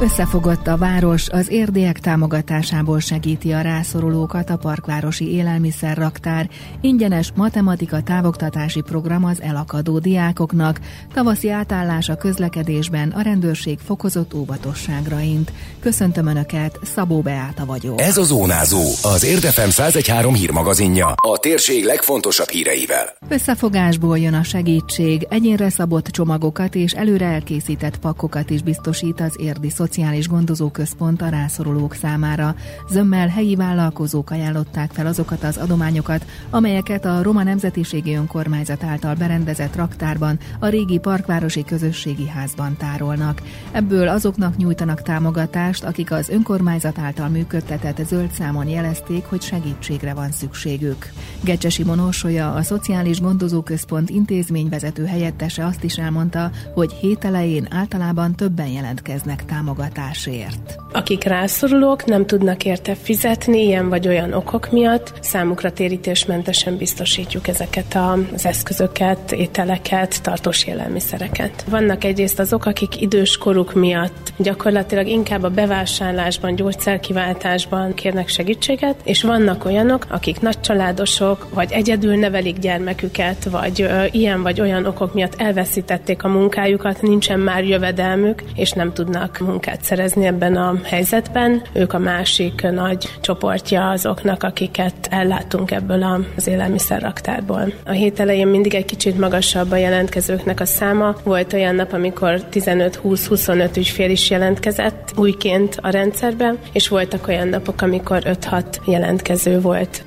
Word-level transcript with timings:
Összefogott 0.00 0.66
a 0.66 0.76
város, 0.76 1.28
az 1.28 1.50
érdélyek 1.50 1.98
támogatásából 1.98 3.00
segíti 3.00 3.52
a 3.52 3.60
rászorulókat 3.60 4.50
a 4.50 4.56
parkvárosi 4.56 5.32
élelmiszerraktár, 5.32 6.48
ingyenes 6.80 7.32
matematika 7.34 8.02
távoktatási 8.02 8.80
program 8.80 9.24
az 9.24 9.42
elakadó 9.42 9.98
diákoknak, 9.98 10.80
tavaszi 11.12 11.50
átállás 11.50 12.08
a 12.08 12.16
közlekedésben, 12.16 13.10
a 13.10 13.20
rendőrség 13.20 13.78
fokozott 13.78 14.34
óvatosságra 14.34 15.20
int. 15.20 15.52
Köszöntöm 15.80 16.26
Önöket, 16.26 16.78
Szabó 16.82 17.20
Beáta 17.20 17.64
vagyok. 17.64 18.00
Ez 18.00 18.16
a 18.16 18.22
Zónázó, 18.22 18.82
az 19.02 19.24
Érdefem 19.24 19.70
113 19.70 20.34
hírmagazinja, 20.34 21.06
a 21.06 21.38
térség 21.38 21.84
legfontosabb 21.84 22.48
híreivel. 22.48 23.16
Összefogásból 23.28 24.18
jön 24.18 24.34
a 24.34 24.42
segítség, 24.42 25.26
egyénre 25.30 25.68
szabott 25.68 26.06
csomagokat 26.06 26.74
és 26.74 26.92
előre 26.92 27.26
elkészített 27.26 27.98
pakokat 27.98 28.50
is 28.50 28.62
biztosít 28.62 29.20
az 29.20 29.36
érdi 29.38 29.70
Szociális 29.70 29.92
Gondozóközpont 30.28 31.22
a 31.22 31.28
rászorulók 31.28 31.94
számára. 31.94 32.54
Zömmel 32.88 33.28
helyi 33.28 33.54
vállalkozók 33.54 34.30
ajánlották 34.30 34.90
fel 34.90 35.06
azokat 35.06 35.44
az 35.44 35.56
adományokat, 35.56 36.26
amelyeket 36.50 37.04
a 37.04 37.22
Roma 37.22 37.42
Nemzetiségi 37.42 38.14
Önkormányzat 38.14 38.84
által 38.84 39.14
berendezett 39.14 39.76
raktárban, 39.76 40.38
a 40.58 40.66
régi 40.66 40.98
parkvárosi 40.98 41.64
közösségi 41.64 42.28
házban 42.28 42.76
tárolnak. 42.76 43.42
Ebből 43.72 44.08
azoknak 44.08 44.56
nyújtanak 44.56 45.02
támogatást, 45.02 45.84
akik 45.84 46.10
az 46.10 46.28
önkormányzat 46.28 46.98
által 46.98 47.28
működtetett 47.28 48.06
zöld 48.06 48.30
számon 48.30 48.68
jelezték, 48.68 49.24
hogy 49.24 49.42
segítségre 49.42 50.14
van 50.14 50.30
szükségük. 50.30 51.12
Gecsesi 51.40 51.84
Monósolya, 51.84 52.52
a 52.52 52.62
Szociális 52.62 53.20
Gondozóközpont 53.20 54.10
intézményvezető 54.10 55.04
helyettese 55.04 55.66
azt 55.66 55.84
is 55.84 55.96
elmondta, 55.96 56.50
hogy 56.74 56.92
hét 56.92 57.24
elején 57.24 57.66
általában 57.70 58.34
többen 58.34 58.68
jelentkeznek 58.68 59.44
támogatásra 59.44 59.73
támogatásért. 59.74 60.76
Akik 60.92 61.24
rászorulók, 61.24 62.04
nem 62.04 62.26
tudnak 62.26 62.64
érte 62.64 62.94
fizetni, 62.94 63.62
ilyen 63.62 63.88
vagy 63.88 64.08
olyan 64.08 64.32
okok 64.32 64.70
miatt, 64.70 65.12
számukra 65.20 65.72
térítésmentesen 65.72 66.76
biztosítjuk 66.76 67.48
ezeket 67.48 67.98
az 68.34 68.46
eszközöket, 68.46 69.32
ételeket, 69.32 70.22
tartós 70.22 70.66
élelmiszereket. 70.66 71.64
Vannak 71.68 72.04
egyrészt 72.04 72.38
azok, 72.38 72.64
akik 72.64 73.00
idős 73.00 73.36
koruk 73.36 73.74
miatt 73.74 74.32
gyakorlatilag 74.38 75.06
inkább 75.06 75.42
a 75.42 75.50
bevásárlásban, 75.50 76.54
gyógyszerkiváltásban 76.54 77.94
kérnek 77.94 78.28
segítséget, 78.28 78.96
és 79.04 79.22
vannak 79.22 79.64
olyanok, 79.64 80.06
akik 80.08 80.40
nagycsaládosok, 80.40 81.46
vagy 81.54 81.72
egyedül 81.72 82.16
nevelik 82.16 82.58
gyermeküket, 82.58 83.44
vagy 83.44 83.82
ö, 83.82 84.04
ilyen 84.10 84.42
vagy 84.42 84.60
olyan 84.60 84.86
okok 84.86 85.14
miatt 85.14 85.40
elveszítették 85.40 86.24
a 86.24 86.28
munkájukat, 86.28 87.02
nincsen 87.02 87.40
már 87.40 87.64
jövedelmük, 87.64 88.42
és 88.54 88.72
nem 88.72 88.92
tudnak 88.92 89.38
munkát 89.38 89.62
szerezni 89.82 90.26
ebben 90.26 90.56
a 90.56 90.80
helyzetben. 90.82 91.62
Ők 91.72 91.92
a 91.92 91.98
másik 91.98 92.62
nagy 92.70 93.08
csoportja 93.20 93.90
azoknak, 93.90 94.42
akiket 94.42 94.94
ellátunk 95.10 95.70
ebből 95.70 96.02
az 96.36 96.46
élelmiszerraktárból. 96.46 97.72
A 97.84 97.90
hét 97.90 98.20
elején 98.20 98.46
mindig 98.46 98.74
egy 98.74 98.84
kicsit 98.84 99.18
magasabb 99.18 99.70
a 99.70 99.76
jelentkezőknek 99.76 100.60
a 100.60 100.64
száma. 100.64 101.14
Volt 101.22 101.52
olyan 101.52 101.74
nap, 101.74 101.92
amikor 101.92 102.40
15-20-25 102.52 103.76
ügyfél 103.76 104.10
is 104.10 104.30
jelentkezett 104.30 105.12
újként 105.16 105.78
a 105.82 105.90
rendszerbe, 105.90 106.54
és 106.72 106.88
voltak 106.88 107.28
olyan 107.28 107.48
napok, 107.48 107.82
amikor 107.82 108.22
5-6 108.24 108.64
jelentkező 108.86 109.60
volt. 109.60 110.04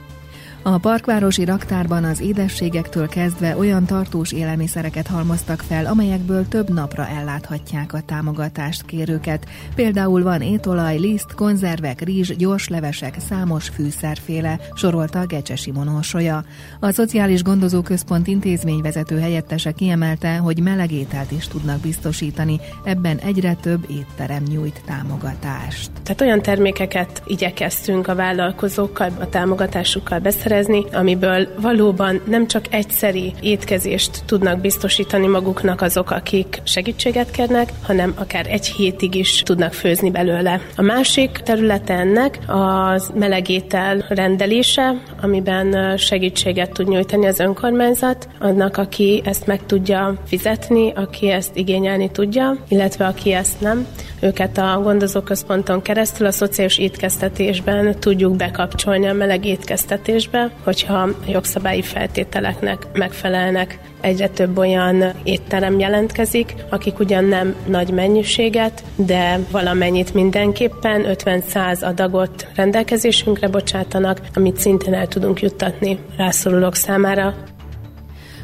A 0.68 0.78
parkvárosi 0.78 1.46
raktárban 1.46 2.04
az 2.04 2.22
édességektől 2.22 3.08
kezdve 3.08 3.58
olyan 3.58 3.86
tartós 3.86 4.32
élelmiszereket 4.32 5.08
halmoztak 5.08 5.62
fel, 5.62 5.86
amelyekből 5.86 6.48
több 6.48 6.74
napra 6.74 7.08
elláthatják 7.08 7.94
a 7.94 8.02
támogatást 8.06 8.86
kérőket. 8.86 9.46
Például 9.76 10.24
van 10.24 10.42
étolaj, 10.42 10.98
liszt, 10.98 11.34
konzervek, 11.34 12.02
rizs, 12.02 12.36
gyors 12.36 12.68
levesek, 12.68 13.16
számos 13.20 13.70
fűszerféle, 13.70 14.60
sorolta 14.74 15.26
Gecsesi 15.26 15.72
Monósolya. 15.72 16.44
A 16.80 16.92
Szociális 16.92 17.44
Gondozóközpont 17.44 18.28
intézményvezető 18.28 19.20
helyettese 19.20 19.72
kiemelte, 19.72 20.38
hogy 20.38 20.60
melegételt 20.60 21.32
is 21.32 21.48
tudnak 21.48 21.80
biztosítani, 21.80 22.60
ebben 22.84 23.18
egyre 23.18 23.54
több 23.54 23.86
étterem 23.90 24.44
nyújt 24.44 24.82
támogatást. 24.86 25.92
Tehát 26.04 26.22
olyan 26.22 26.42
termékeket 26.42 27.22
igyekeztünk 27.26 28.08
a 28.08 28.16
vállalkozókkal, 28.16 29.12
a 29.20 29.30
támogatásukkal 29.30 30.20
beszerezni, 30.20 30.56
beszerezni, 30.58 30.86
amiből 30.98 31.48
valóban 31.62 32.22
nem 32.26 32.48
csak 32.48 32.66
egyszeri 32.70 33.34
étkezést 33.42 34.24
tudnak 34.26 34.60
biztosítani 34.60 35.28
maguknak 35.28 35.82
azok, 35.82 36.12
akik 36.12 36.62
segítséget 36.64 37.32
kérnek, 37.32 37.72
hanem 37.84 38.14
akár 38.18 38.46
egy 38.50 38.68
hétig 38.68 39.16
is 39.16 39.42
tudnak 39.44 39.74
főzni 39.74 40.12
belőle. 40.12 40.62
A 40.76 40.82
másik 40.82 41.32
területe 41.32 41.94
ennek 41.94 42.40
az 42.48 43.12
melegétel 43.16 44.06
rendelése, 44.10 45.02
amiben 45.22 45.98
segítséget 45.98 46.72
tud 46.72 46.88
nyújtani 46.88 47.26
az 47.26 47.40
önkormányzat, 47.40 48.28
annak, 48.40 48.78
aki 48.78 49.22
ezt 49.26 49.48
meg 49.48 49.66
tudja 49.66 50.14
fizetni, 50.26 50.92
aki 50.96 51.30
ezt 51.30 51.56
igényelni 51.56 52.12
tudja, 52.12 52.58
illetve 52.68 53.06
aki 53.06 53.34
ezt 53.34 53.62
nem. 53.62 53.88
Őket 54.20 54.58
a 54.58 54.80
gondozóközponton 54.84 55.82
keresztül 55.82 56.28
a 56.28 56.32
szociális 56.32 56.78
étkeztetésben 56.78 58.00
tudjuk 58.00 58.36
bekapcsolni 58.36 59.08
a 59.08 59.14
meleg 59.14 59.46
étkeztetésbe, 59.46 60.52
hogyha 60.64 61.10
jogszabályi 61.28 61.82
feltételeknek 61.82 62.88
megfelelnek. 62.94 63.80
Egyre 64.02 64.28
több 64.28 64.58
olyan 64.58 65.04
étterem 65.24 65.80
jelentkezik, 65.80 66.56
akik 66.70 67.00
ugyan 67.00 67.24
nem 67.24 67.56
nagy 67.66 67.92
mennyiséget, 67.92 68.84
de 68.96 69.40
valamennyit 69.52 70.14
mindenképpen 70.14 71.06
50-100 71.08 71.84
adagot 71.84 72.48
rendelkezésünkre 72.56 73.48
bocsátanak, 73.48 74.22
amit 74.34 74.58
szintén 74.58 74.94
el 74.94 75.08
tudunk 75.08 75.42
juttatni 75.42 76.00
rászorulók 76.18 76.76
számára. 76.76 77.36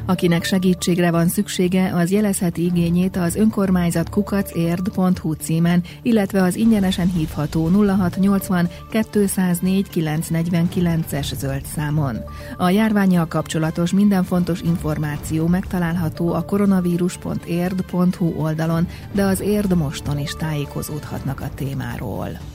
Akinek 0.06 0.44
segítségre 0.44 1.12
van 1.12 1.28
szüksége, 1.28 1.94
az 1.96 2.12
jelezheti 2.12 2.64
igényét 2.64 3.18
az 3.18 3.36
önkormányzat 3.36 4.10
kukacérd.hu 4.10 5.34
címen, 5.34 5.84
illetve 6.02 6.42
az 6.42 6.56
ingyenesen 6.56 7.12
hívható 7.12 7.68
0680 7.68 8.70
204 9.12 9.88
949-es 9.94 11.36
zöld 11.36 11.66
számon. 11.76 12.18
A 12.58 12.70
járványjal 12.70 13.28
kapcsolatos 13.28 13.92
minden 13.92 14.24
fontos 14.24 14.62
információ 14.62 15.48
megtalálható 15.48 16.34
a 16.34 16.42
koronavírus.érd.hu 16.42 18.34
oldalon, 18.38 18.88
de 19.12 19.24
az 19.24 19.40
Érd 19.40 19.76
moston 19.78 20.20
is 20.20 20.32
tájékozódhatnak 20.32 21.42
a 21.42 21.50
témáról. 21.56 22.53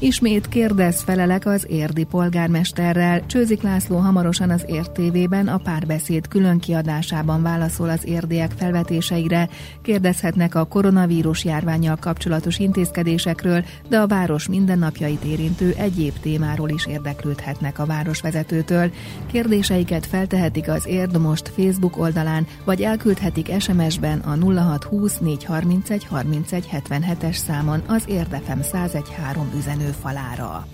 Ismét 0.00 0.48
kérdez 0.48 1.02
felelek 1.02 1.46
az 1.46 1.66
érdi 1.68 2.04
polgármesterrel. 2.04 3.26
Csőzik 3.26 3.62
László 3.62 3.96
hamarosan 3.96 4.50
az 4.50 4.64
Ért 4.66 4.92
TV-ben 4.92 5.48
a 5.48 5.56
párbeszéd 5.56 6.28
külön 6.28 6.58
kiadásában 6.58 7.42
válaszol 7.42 7.88
az 7.88 8.06
érdiek 8.06 8.50
felvetéseire. 8.56 9.48
Kérdezhetnek 9.82 10.54
a 10.54 10.64
koronavírus 10.64 11.44
járványjal 11.44 11.96
kapcsolatos 11.96 12.58
intézkedésekről, 12.58 13.64
de 13.88 13.98
a 13.98 14.06
város 14.06 14.48
mindennapjait 14.48 15.24
érintő 15.24 15.74
egyéb 15.76 16.12
témáról 16.20 16.68
is 16.68 16.86
érdeklődhetnek 16.86 17.78
a 17.78 17.86
városvezetőtől. 17.86 18.90
Kérdéseiket 19.26 20.06
feltehetik 20.06 20.68
az 20.68 20.86
Érd 20.86 21.20
Most 21.20 21.48
Facebook 21.48 21.98
oldalán, 21.98 22.46
vagy 22.64 22.82
elküldhetik 22.82 23.60
SMS-ben 23.60 24.18
a 24.18 24.36
0620 24.52 25.18
431 25.18 26.04
31 26.04 26.68
77-es 26.72 27.36
számon 27.36 27.82
az 27.86 28.02
Érdefem 28.06 28.58
1013 28.58 29.50
üzenő 29.56 29.86
falára. 29.92 30.66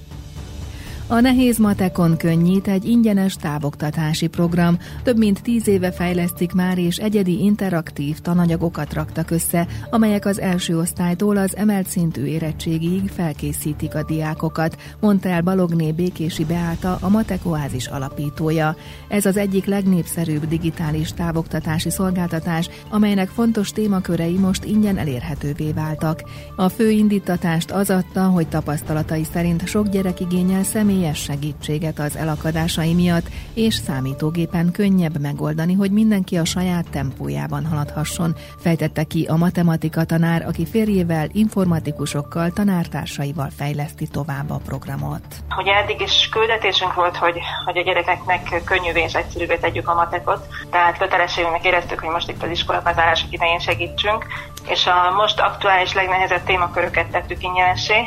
A 1.14 1.20
Nehéz 1.20 1.58
Matekon 1.58 2.16
könnyít 2.16 2.68
egy 2.68 2.84
ingyenes 2.84 3.34
távoktatási 3.34 4.26
program. 4.26 4.78
Több 5.02 5.18
mint 5.18 5.42
tíz 5.42 5.68
éve 5.68 5.92
fejlesztik 5.92 6.52
már, 6.52 6.78
és 6.78 6.96
egyedi 6.96 7.42
interaktív 7.42 8.18
tananyagokat 8.18 8.92
raktak 8.92 9.30
össze, 9.30 9.66
amelyek 9.90 10.26
az 10.26 10.40
első 10.40 10.78
osztálytól 10.78 11.36
az 11.36 11.56
emelt 11.56 11.86
szintű 11.86 12.24
érettségig 12.24 13.08
felkészítik 13.08 13.94
a 13.94 14.04
diákokat, 14.04 14.76
mondta 15.00 15.28
el 15.28 15.42
Balogné 15.42 15.92
Békési 15.92 16.44
Beáta, 16.44 16.98
a 17.00 17.08
Matekoázis 17.08 17.86
alapítója. 17.86 18.76
Ez 19.08 19.26
az 19.26 19.36
egyik 19.36 19.64
legnépszerűbb 19.64 20.48
digitális 20.48 21.12
távoktatási 21.12 21.90
szolgáltatás, 21.90 22.68
amelynek 22.90 23.28
fontos 23.28 23.70
témakörei 23.70 24.38
most 24.38 24.64
ingyen 24.64 24.98
elérhetővé 24.98 25.72
váltak. 25.72 26.22
A 26.56 26.68
fő 26.68 26.90
indítatást 26.90 27.70
az 27.70 27.90
adta, 27.90 28.24
hogy 28.24 28.48
tapasztalatai 28.48 29.24
szerint 29.32 29.66
sok 29.66 29.88
gyerek 29.88 30.20
igényel 30.20 30.62
személy 30.62 31.02
személyes 31.04 31.22
segítséget 31.22 31.98
az 31.98 32.16
elakadásai 32.16 32.94
miatt, 32.94 33.26
és 33.54 33.74
számítógépen 33.74 34.72
könnyebb 34.72 35.20
megoldani, 35.20 35.72
hogy 35.72 35.90
mindenki 35.90 36.36
a 36.36 36.44
saját 36.44 36.90
tempójában 36.90 37.66
haladhasson, 37.66 38.34
fejtette 38.58 39.04
ki 39.04 39.26
a 39.28 39.36
matematika 39.36 40.04
tanár, 40.04 40.46
aki 40.46 40.66
férjével, 40.66 41.28
informatikusokkal, 41.32 42.50
tanártársaival 42.50 43.50
fejleszti 43.56 44.06
tovább 44.06 44.50
a 44.50 44.60
programot. 44.64 45.24
Hogy 45.48 45.68
eddig 45.68 46.00
is 46.00 46.28
küldetésünk 46.28 46.94
volt, 46.94 47.16
hogy, 47.16 47.38
hogy 47.64 47.78
a 47.78 47.82
gyerekeknek 47.82 48.62
könnyűvé 48.64 49.02
és 49.02 49.14
egyszerűvé 49.14 49.56
tegyük 49.56 49.88
a 49.88 49.94
matekot, 49.94 50.46
tehát 50.70 50.98
kötelességünknek 50.98 51.64
éreztük, 51.64 52.00
hogy 52.00 52.12
most 52.12 52.30
itt 52.30 52.42
az 52.42 52.50
iskola 52.50 52.80
bezárások 52.80 53.32
idején 53.32 53.58
segítsünk, 53.58 54.26
és 54.66 54.86
a 54.86 55.10
most 55.16 55.40
aktuális 55.40 55.92
legnehezebb 55.92 56.44
témaköröket 56.44 57.10
tettük 57.10 57.42
ingyenesé. 57.42 58.04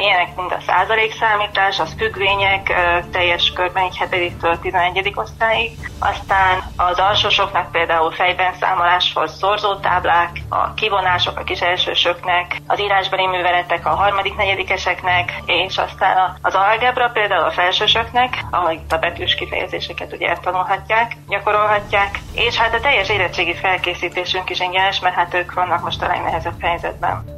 Ilyenek, 0.00 0.36
mint 0.36 0.52
a 0.52 0.60
százalékszámítás, 0.66 1.78
az 1.78 1.94
függvények, 1.98 2.72
teljes 3.10 3.52
körben 3.54 3.84
egy 3.84 4.06
7 4.10 4.60
11. 4.60 5.12
osztályig. 5.14 5.70
Aztán 5.98 6.65
az 6.76 6.98
alsósoknak 6.98 7.70
például 7.70 8.10
fejben 8.10 8.54
számoláshoz 8.54 9.36
szorzótáblák, 9.36 10.30
a 10.48 10.74
kivonások 10.74 11.38
a 11.38 11.44
kis 11.44 11.60
elsősöknek, 11.60 12.56
az 12.66 12.80
írásbeli 12.80 13.26
műveletek 13.26 13.86
a 13.86 13.94
harmadik 13.94 14.36
negyedikeseknek, 14.36 15.32
és 15.46 15.78
aztán 15.78 16.38
az 16.42 16.54
algebra 16.54 17.08
például 17.08 17.44
a 17.44 17.50
felsősöknek, 17.50 18.44
ahol 18.50 18.78
a 18.88 18.96
betűs 18.96 19.34
kifejezéseket 19.34 20.12
ugye 20.12 20.28
eltanulhatják, 20.28 21.16
gyakorolhatják, 21.28 22.18
és 22.32 22.56
hát 22.56 22.74
a 22.74 22.80
teljes 22.80 23.08
érettségi 23.08 23.54
felkészítésünk 23.54 24.50
is 24.50 24.60
ingyenes, 24.60 25.00
mert 25.00 25.14
hát 25.14 25.34
ők 25.34 25.54
vannak 25.54 25.82
most 25.82 26.02
a 26.02 26.06
legnehezebb 26.06 26.60
helyzetben. 26.60 27.35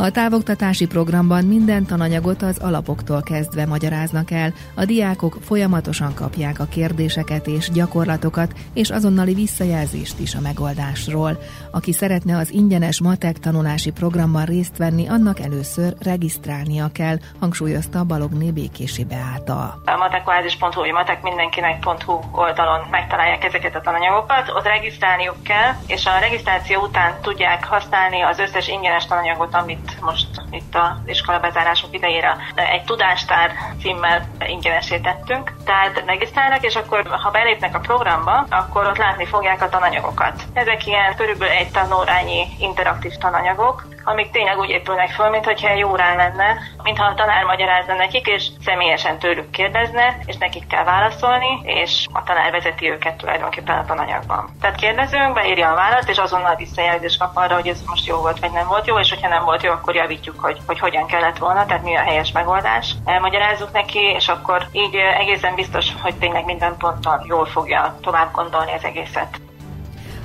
A 0.00 0.10
távoktatási 0.10 0.86
programban 0.86 1.44
minden 1.44 1.86
tananyagot 1.86 2.42
az 2.42 2.58
alapoktól 2.58 3.22
kezdve 3.22 3.66
magyaráznak 3.66 4.30
el, 4.30 4.52
a 4.74 4.84
diákok 4.84 5.36
folyamatosan 5.42 6.14
kapják 6.14 6.60
a 6.60 6.64
kérdéseket 6.64 7.46
és 7.46 7.70
gyakorlatokat, 7.70 8.52
és 8.74 8.90
azonnali 8.90 9.34
visszajelzést 9.34 10.18
is 10.18 10.34
a 10.34 10.40
megoldásról. 10.40 11.38
Aki 11.70 11.92
szeretne 11.92 12.36
az 12.36 12.52
ingyenes 12.52 13.00
matek 13.00 13.38
tanulási 13.38 13.90
programban 13.90 14.44
részt 14.44 14.76
venni, 14.76 15.08
annak 15.08 15.40
először 15.40 15.94
regisztrálnia 16.02 16.88
kell, 16.92 17.16
hangsúlyozta 17.40 18.04
Balogné 18.04 18.50
Békési 18.50 19.04
Beáta. 19.04 19.80
A 19.84 19.96
matekvázis.hu 19.96 20.80
vagy 20.80 20.92
matekmинdenkinek.hu 20.92 22.18
oldalon 22.32 22.80
megtalálják 22.90 23.44
ezeket 23.44 23.74
a 23.74 23.80
tananyagokat, 23.80 24.48
ott 24.56 24.66
regisztrálniuk 24.66 25.42
kell, 25.42 25.72
és 25.86 26.06
a 26.06 26.18
regisztráció 26.18 26.82
után 26.82 27.20
tudják 27.22 27.64
használni 27.64 28.20
az 28.22 28.38
összes 28.38 28.68
ingyenes 28.68 29.06
tananyagot, 29.06 29.54
amit 29.54 29.87
most 30.00 30.26
itt 30.50 30.74
az 30.74 30.90
iskola 31.06 31.38
bezárások 31.38 31.94
idejére 31.94 32.36
egy 32.54 32.84
tudástár 32.84 33.50
címmel 33.80 34.28
ingyenesítettünk. 34.46 35.52
Tehát 35.64 36.02
regisztrálnak, 36.06 36.64
és 36.64 36.76
akkor 36.76 37.06
ha 37.06 37.30
belépnek 37.30 37.74
a 37.74 37.80
programba, 37.80 38.46
akkor 38.50 38.86
ott 38.86 38.96
látni 38.96 39.26
fogják 39.26 39.62
a 39.62 39.68
tananyagokat. 39.68 40.42
Ezek 40.52 40.86
ilyen 40.86 41.16
körülbelül 41.16 41.54
egy 41.54 41.70
tanórányi 41.70 42.46
interaktív 42.58 43.12
tananyagok, 43.12 43.86
amik 44.04 44.30
tényleg 44.30 44.58
úgy 44.58 44.68
épülnek 44.68 45.10
föl, 45.10 45.28
mintha 45.28 45.68
egy 45.68 45.84
órán 45.84 46.16
lenne, 46.16 46.56
mintha 46.82 47.04
a 47.04 47.14
tanár 47.14 47.44
magyarázna 47.44 47.94
nekik, 47.94 48.26
és 48.26 48.48
személyesen 48.64 49.18
tőlük 49.18 49.50
kérdezne, 49.50 50.18
és 50.24 50.36
nekik 50.36 50.66
kell 50.66 50.84
válaszolni, 50.84 51.60
és 51.62 52.06
a 52.12 52.22
tanár 52.22 52.50
vezeti 52.50 52.90
őket 52.90 53.16
tulajdonképpen 53.16 53.78
a 53.78 53.84
tananyagban. 53.84 54.50
Tehát 54.60 54.76
kérdezünk, 54.76 55.32
beírja 55.32 55.70
a 55.70 55.74
választ, 55.74 56.08
és 56.08 56.18
azonnal 56.18 56.54
visszajelzést 56.56 57.18
kap 57.18 57.36
arra, 57.36 57.54
hogy 57.54 57.66
ez 57.66 57.82
most 57.86 58.06
jó 58.06 58.16
volt, 58.16 58.38
vagy 58.38 58.52
nem 58.52 58.66
volt 58.66 58.86
jó, 58.86 58.98
és 58.98 59.10
hogyha 59.10 59.28
nem 59.28 59.44
volt 59.44 59.62
jó, 59.62 59.67
akkor 59.68 59.94
javítjuk, 59.94 60.40
hogy, 60.40 60.58
hogy 60.66 60.78
hogyan 60.78 61.06
kellett 61.06 61.38
volna, 61.38 61.66
tehát 61.66 61.82
mi 61.82 61.96
a 61.96 62.00
helyes 62.00 62.32
megoldás. 62.32 62.94
Elmagyarázzuk 63.04 63.72
neki, 63.72 63.98
és 63.98 64.28
akkor 64.28 64.68
így 64.72 64.94
egészen 64.94 65.54
biztos, 65.54 65.86
hogy 66.00 66.14
tényleg 66.14 66.44
minden 66.44 66.76
ponton 66.76 67.20
jól 67.26 67.46
fogja 67.46 67.98
tovább 68.00 68.32
gondolni 68.32 68.72
az 68.72 68.84
egészet. 68.84 69.40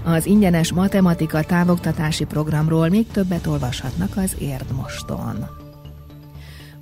Az 0.05 0.25
ingyenes 0.25 0.73
matematika 0.73 1.43
távoktatási 1.43 2.25
programról 2.25 2.89
még 2.89 3.07
többet 3.11 3.47
olvashatnak 3.47 4.09
az 4.15 4.35
Érdmoston. 4.39 5.62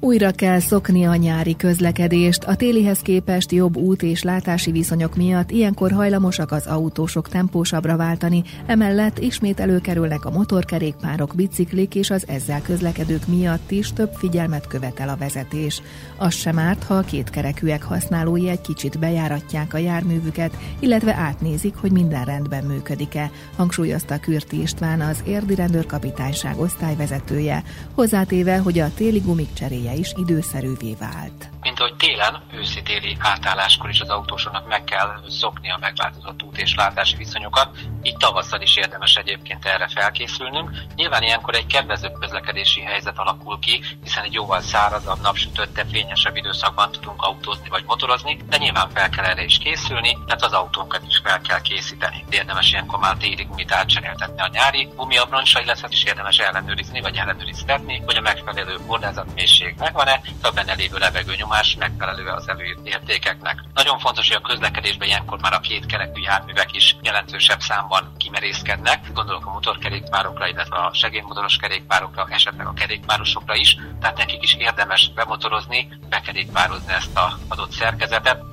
Újra 0.04 0.32
kell 0.32 0.60
szokni 0.60 1.06
a 1.06 1.16
nyári 1.16 1.56
közlekedést. 1.56 2.44
A 2.44 2.56
télihez 2.56 3.00
képest 3.00 3.52
jobb 3.52 3.78
út 3.78 4.02
és 4.02 4.24
látási 4.24 4.72
viszonyok 4.72 5.16
miatt 5.16 5.52
ilyenkor 5.52 5.92
hajlamosak 5.92 6.52
az 6.52 6.68
autósok 6.68 7.30
tempósabbra 7.30 7.98
váltani, 7.98 8.44
emellett 8.66 9.20
ismét 9.20 9.60
előkerülnek 9.60 10.26
a 10.26 10.32
motorkerékpárok, 10.32 11.36
biciklik 11.36 11.96
és 11.96 12.10
az 12.10 12.28
ezzel 12.28 12.62
közlekedők 12.62 13.28
miatt 13.28 13.72
is 13.72 13.94
több 13.94 14.12
figyelmet 14.14 14.68
követel 14.68 15.10
a 15.10 15.18
vezetés. 15.18 15.82
Az 16.18 16.34
sem 16.34 16.60
árt, 16.60 16.84
ha 16.84 16.94
a 16.94 17.02
kétkerekűek 17.02 17.84
használói 17.84 18.50
egy 18.50 18.62
kicsit 18.62 19.00
bejáratják 19.00 19.74
a 19.74 19.78
járművüket, 19.78 20.58
illetve 20.80 21.16
átnézik, 21.16 21.76
hogy 21.76 21.92
minden 21.92 22.26
rendben 22.26 22.64
működik-e, 22.64 23.32
hangsúlyozta 23.56 24.20
Kürti 24.20 24.62
István 24.62 25.02
az 25.02 25.24
érdi 25.28 25.56
rendőrkapitányság 25.56 26.60
osztályvezetője, 26.60 27.64
hozzátéve, 27.94 28.58
hogy 28.58 28.80
a 28.80 28.94
téli 28.96 29.20
gumik 29.20 29.54
cseréje 29.54 29.90
is 29.94 30.14
időszerűvé 30.18 30.96
vált 31.00 31.50
mint 31.62 31.80
ahogy 31.80 31.96
télen, 31.96 32.44
őszi-téli 32.52 33.18
átálláskor 33.20 33.90
is 33.90 34.00
az 34.00 34.10
autósoknak 34.10 34.68
meg 34.68 34.84
kell 34.84 35.24
szokni 35.30 35.72
a 35.72 35.78
megváltozott 35.82 36.44
út 36.44 36.58
és 36.58 36.76
látási 36.76 37.16
viszonyokat, 37.16 37.78
így 38.02 38.18
tavasszal 38.18 38.62
is 38.62 38.76
érdemes 38.76 39.16
egyébként 39.16 39.66
erre 39.66 39.88
felkészülnünk. 39.88 40.72
Nyilván 40.96 41.24
ilyenkor 41.24 41.56
egy 41.56 41.66
kedvezőbb 41.66 42.14
közlekedési 42.20 42.82
helyzet 42.82 43.18
alakul 43.18 43.60
ki, 43.60 43.84
hiszen 44.04 44.24
egy 44.24 44.34
jóval 44.34 44.62
szárazabb, 44.62 45.22
napsütötte, 45.22 45.86
fényesebb 45.92 46.36
időszakban 46.36 46.92
tudunk 46.92 47.22
autózni 47.22 47.70
vagy 47.70 47.84
motorozni, 47.86 48.38
de 48.50 48.58
nyilván 48.58 48.90
fel 48.90 49.10
kell 49.10 49.26
erre 49.26 49.44
is 49.44 49.58
készülni, 49.58 50.18
tehát 50.26 50.44
az 50.44 50.54
autónkat 50.54 51.04
is 51.08 51.22
fel 51.24 51.42
kell 51.42 51.62
készíteni. 51.62 52.26
Érdemes 52.30 52.72
ilyenkor 52.72 53.00
már 53.00 53.18
téli 53.18 53.44
gumit 53.44 53.72
átcseréltetni 53.72 54.42
a 54.42 54.50
nyári 54.52 54.88
gumiabroncsra, 54.96 55.62
illetve 55.62 55.88
is 55.92 56.04
érdemes 56.04 56.38
ellenőrizni 56.38 57.02
vagy 57.02 57.16
ellenőriztetni, 57.16 58.02
hogy 58.06 58.16
a 58.16 58.22
megfelelő 58.22 58.78
hordázatmélység 58.88 59.76
megvan-e, 59.78 60.22
a 60.42 60.52
benne 60.52 60.74
lévő 60.74 60.98
levegő 60.98 61.36
nyomás 61.52 61.76
megfelelő 61.76 62.28
az 62.28 62.50
előírt 62.50 62.88
értékeknek. 62.88 63.64
Nagyon 63.74 64.00
fontos, 64.00 64.28
hogy 64.28 64.38
a 64.44 64.48
közlekedésben 64.48 65.08
ilyenkor 65.08 65.40
már 65.42 65.54
a 65.54 65.60
két 65.60 65.86
kerekű 65.86 66.22
járművek 66.22 66.76
is 66.76 66.96
jelentősebb 67.02 67.60
számban 67.60 68.12
kimerészkednek. 68.18 69.12
Gondolok 69.14 69.46
a 69.46 69.52
motorkerékpárokra, 69.52 70.48
illetve 70.48 70.76
a 70.76 70.94
segédmotoros 70.94 71.58
kerékpárokra, 71.58 72.28
esetleg 72.30 72.68
a 72.68 72.74
kerékpárosokra 72.74 73.56
is. 73.56 73.78
Tehát 74.02 74.18
nekik 74.18 74.44
is 74.44 74.56
érdemes 74.56 75.12
bemotorozni, 75.16 75.88
bekerékpározni 76.10 76.94
ezt 76.94 77.18
a 77.18 77.38
adott 77.48 77.72
szerkezetet, 77.72 78.44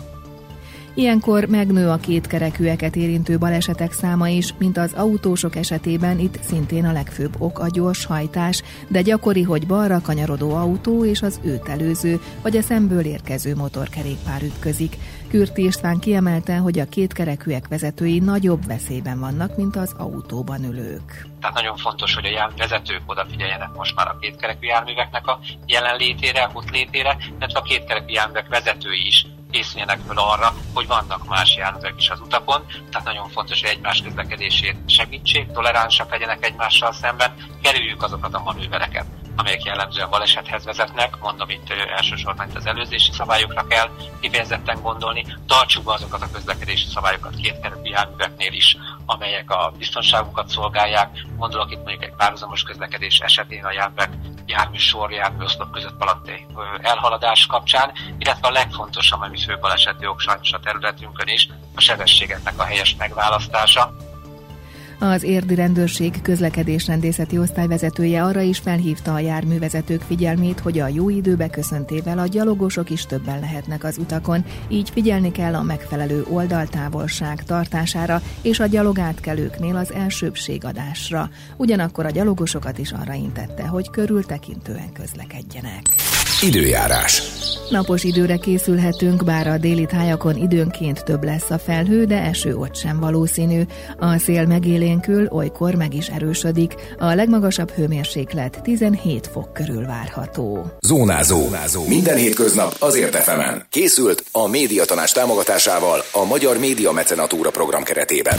Ilyenkor 0.99 1.45
megnő 1.45 1.89
a 1.89 1.97
kétkerekűeket 1.97 2.97
érintő 2.97 3.39
balesetek 3.39 3.93
száma 3.93 4.29
is, 4.29 4.55
mint 4.59 4.77
az 4.77 4.93
autósok 4.93 5.56
esetében 5.56 6.19
itt 6.19 6.43
szintén 6.43 6.85
a 6.85 6.93
legfőbb 6.93 7.35
ok 7.39 7.59
a 7.59 7.69
gyors 7.69 8.05
hajtás, 8.05 8.62
de 8.89 9.03
gyakori, 9.03 9.43
hogy 9.43 9.67
balra 9.67 10.00
kanyarodó 10.00 10.55
autó 10.55 11.05
és 11.05 11.23
az 11.23 11.41
őt 11.45 11.69
előző, 11.69 12.21
vagy 12.43 12.56
a 12.56 12.62
szemből 12.62 13.05
érkező 13.05 13.55
motorkerékpár 13.55 14.43
ütközik. 14.43 14.97
Kürti 15.29 15.65
István 15.65 15.99
kiemelte, 15.99 16.56
hogy 16.56 16.79
a 16.79 16.89
kétkerekűek 16.89 17.69
vezetői 17.69 18.19
nagyobb 18.19 18.67
veszélyben 18.67 19.21
vannak, 19.21 19.56
mint 19.56 19.77
az 19.77 19.95
autóban 19.97 20.64
ülők. 20.64 21.26
Tehát 21.40 21.57
nagyon 21.57 21.76
fontos, 21.76 22.14
hogy 22.14 22.25
a 22.25 22.31
járművezetők 22.31 23.02
odafigyeljenek 23.07 23.71
most 23.76 23.95
már 23.95 24.07
a 24.07 24.19
kétkerekű 24.21 24.67
járműveknek 24.67 25.26
a 25.26 25.38
jelenlétére, 25.67 26.50
ott 26.52 26.71
létére, 26.71 27.17
illetve 27.38 27.59
a 27.59 27.62
kétkerekű 27.62 28.12
járművek 28.12 28.49
vezetői 28.49 29.07
is 29.07 29.26
készüljenek 29.50 30.00
fel 30.07 30.17
arra, 30.17 30.55
hogy 30.75 30.87
vannak 30.87 31.28
más 31.28 31.57
járművek 31.57 31.95
is 31.97 32.11
az 32.11 32.21
utakon, 32.21 32.67
tehát 32.90 33.07
nagyon 33.07 33.28
fontos, 33.28 33.61
hogy 33.61 33.71
egymás 33.71 34.02
közlekedését 34.02 34.76
segítsék, 34.87 35.50
toleránsak 35.50 36.11
legyenek 36.11 36.45
egymással 36.45 36.93
szemben, 36.93 37.35
kerüljük 37.62 38.02
azokat 38.02 38.35
a 38.35 38.43
manővereket, 38.43 39.07
amelyek 39.37 39.64
jellemzően 39.64 40.11
balesethez 40.11 40.64
vezetnek, 40.64 41.19
mondom 41.21 41.50
itt 41.50 41.71
elsősorban 41.97 42.49
itt 42.49 42.57
az 42.57 42.67
előzési 42.67 43.12
szabályokra 43.12 43.67
kell 43.67 43.88
kifejezetten 44.21 44.83
gondolni, 44.83 45.25
tartsuk 45.47 45.85
be 45.85 45.93
azokat 45.93 46.23
a 46.23 46.31
közlekedési 46.33 46.87
szabályokat 46.87 47.37
kétkerekű 47.37 47.90
járműveknél 47.90 48.52
is, 48.52 48.76
amelyek 49.11 49.50
a 49.50 49.73
biztonságunkat 49.79 50.49
szolgálják, 50.49 51.27
gondolok 51.37 51.71
itt 51.71 51.83
mondjuk 51.83 52.05
egy 52.05 52.15
párhuzamos 52.17 52.62
közlekedés 52.62 53.19
esetén 53.19 53.65
a 53.65 53.73
járművek 53.73 54.11
jármű 54.47 54.77
sor, 54.77 55.12
jármű 55.12 55.45
oszlop 55.45 55.71
között 55.71 55.99
valatti 55.99 56.47
elhaladás 56.81 57.47
kapcsán, 57.47 57.93
illetve 58.19 58.49
a 58.49 58.50
legfontosabb, 58.50 59.21
ami 59.21 59.38
fő 59.38 59.59
baleseti 59.61 60.07
ok 60.07 60.21
sajnos 60.21 60.53
a 60.53 60.61
területünkön 60.61 61.29
is, 61.29 61.49
a 61.75 61.81
sebességeknek 61.81 62.59
a 62.59 62.65
helyes 62.65 62.95
megválasztása. 62.99 63.97
Az 65.00 65.23
érdi 65.23 65.55
rendőrség 65.55 66.23
közlekedésrendészeti 66.23 67.38
osztályvezetője 67.38 68.25
arra 68.25 68.40
is 68.40 68.59
felhívta 68.59 69.14
a 69.14 69.19
járművezetők 69.19 70.00
figyelmét, 70.00 70.61
hogy 70.61 70.78
a 70.78 70.88
jó 70.88 71.09
időbe 71.09 71.49
köszöntével 71.49 72.19
a 72.19 72.26
gyalogosok 72.26 72.90
is 72.90 73.07
többen 73.07 73.40
lehetnek 73.40 73.85
az 73.85 73.99
utakon, 73.99 74.45
így 74.69 74.90
figyelni 74.90 75.33
kell 75.33 75.55
a 75.55 75.62
megfelelő 75.62 76.25
oldaltávolság 76.31 77.45
tartására 77.45 78.23
és 78.43 78.61
a 78.61 78.67
gyalogátkelőknél 78.67 79.76
az 79.76 79.93
elsőbségadásra. 79.93 81.31
Ugyanakkor 81.57 82.07
a 82.07 82.11
gyalogosokat 82.11 82.78
is 82.78 82.93
arra 82.93 83.12
intette, 83.12 83.67
hogy 83.67 83.90
körültekintően 83.90 84.93
közlekedjenek. 84.93 85.83
Időjárás. 86.42 87.23
Napos 87.71 88.04
időre 88.04 88.37
készülhetünk, 88.37 89.25
bár 89.25 89.47
a 89.47 89.59
déli 89.59 89.87
tájakon 89.87 90.37
időnként 90.37 91.04
több 91.04 91.25
lesz 91.25 91.50
a 91.50 91.59
felhő, 91.59 92.04
de 92.04 92.21
eső 92.21 92.57
ott 92.57 92.76
sem 92.76 93.00
valószínű. 93.00 93.62
A 93.99 94.18
szél 94.18 94.47
megélénkül, 94.47 95.26
olykor 95.30 95.75
meg 95.75 95.95
is 95.95 96.07
erősödik. 96.07 96.75
A 96.99 97.14
legmagasabb 97.14 97.71
hőmérséklet 97.71 98.61
17 98.62 99.26
fok 99.26 99.52
körül 99.52 99.87
várható. 99.87 100.73
Zónázó. 100.80 101.40
Zónázó. 101.40 101.87
Minden 101.87 102.16
hétköznap 102.16 102.76
azért 102.78 103.14
efemen. 103.14 103.66
Készült 103.71 104.25
a 104.33 104.49
médiatanás 104.49 105.12
támogatásával 105.12 106.04
a 106.12 106.25
Magyar 106.25 106.59
Média 106.59 106.92
Mecenatúra 106.92 107.50
program 107.50 107.83
keretében. 107.83 108.38